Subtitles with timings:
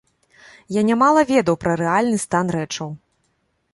[0.77, 2.89] Я нямала ведаў пра рэальны стан рэчаў.